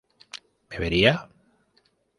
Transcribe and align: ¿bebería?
¿bebería? 0.69 1.15